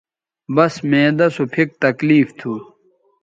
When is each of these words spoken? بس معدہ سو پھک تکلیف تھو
بس 0.55 0.73
معدہ 0.89 1.27
سو 1.35 1.43
پھک 1.53 1.69
تکلیف 1.83 2.27
تھو 2.39 2.53